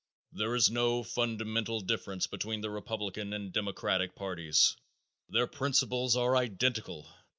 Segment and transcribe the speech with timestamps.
[0.31, 4.75] There is no fundamental difference between the Republican and Democratic parties.
[5.29, 7.07] Their principles are identical.